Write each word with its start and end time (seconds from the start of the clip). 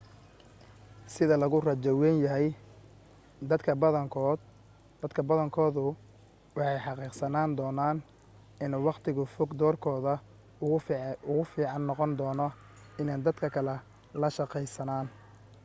sida 1.13 1.35
lagu 1.41 1.57
rajo 1.67 1.91
wayn 2.01 2.17
yahay 2.25 2.47
dadka 5.01 5.25
badankoodu 5.29 5.85
waxay 6.57 6.79
xaqiiqsan 6.85 7.49
doonaan 7.59 7.97
in 8.63 8.71
waqtiga 8.87 9.23
fog 9.35 9.49
doorkooda 9.61 10.13
ugu 10.63 10.77
fiican 11.53 11.81
noqon 11.89 12.11
doono 12.19 12.47
inay 13.01 13.19
dadka 13.25 13.47
kale 13.55 13.75
la 14.21 14.27
shaqeeyaan 14.37 15.05